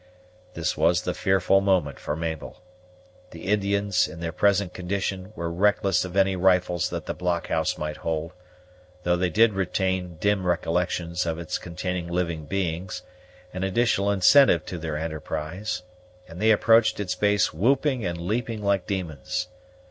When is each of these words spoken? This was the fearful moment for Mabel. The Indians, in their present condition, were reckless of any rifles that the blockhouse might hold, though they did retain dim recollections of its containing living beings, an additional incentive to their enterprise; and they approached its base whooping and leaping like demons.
This 0.55 0.75
was 0.75 1.03
the 1.03 1.13
fearful 1.13 1.61
moment 1.61 1.99
for 1.99 2.15
Mabel. 2.15 2.63
The 3.29 3.43
Indians, 3.45 4.07
in 4.07 4.19
their 4.19 4.31
present 4.31 4.73
condition, 4.73 5.31
were 5.35 5.51
reckless 5.51 6.03
of 6.03 6.15
any 6.17 6.35
rifles 6.35 6.89
that 6.89 7.05
the 7.05 7.13
blockhouse 7.13 7.77
might 7.77 7.97
hold, 7.97 8.33
though 9.03 9.15
they 9.15 9.29
did 9.29 9.53
retain 9.53 10.15
dim 10.19 10.47
recollections 10.47 11.27
of 11.27 11.37
its 11.37 11.59
containing 11.59 12.07
living 12.07 12.45
beings, 12.47 13.03
an 13.53 13.63
additional 13.63 14.09
incentive 14.09 14.65
to 14.65 14.79
their 14.79 14.97
enterprise; 14.97 15.83
and 16.27 16.41
they 16.41 16.49
approached 16.49 16.99
its 16.99 17.13
base 17.13 17.53
whooping 17.53 18.03
and 18.03 18.19
leaping 18.19 18.63
like 18.63 18.87
demons. 18.87 19.49